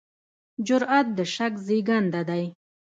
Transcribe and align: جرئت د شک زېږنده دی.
جرئت 0.67 1.07
د 1.17 1.19
شک 1.33 1.53
زېږنده 1.65 2.21
دی. 2.29 2.43